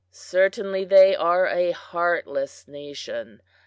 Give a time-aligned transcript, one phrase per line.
[0.09, 3.39] "Certainly they are a heartless nation.